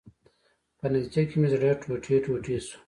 په 0.79 0.85
نتیجه 0.93 1.23
کې 1.29 1.35
مې 1.39 1.47
زړه 1.53 1.69
ټوټې 1.81 2.15
ټوټې 2.25 2.57
شو. 2.65 2.77